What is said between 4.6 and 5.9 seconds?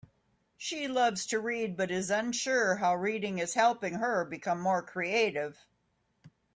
creative.